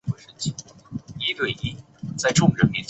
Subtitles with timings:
[0.03, 0.17] 清末
[1.47, 1.77] 毅军
[2.17, 2.55] 将领。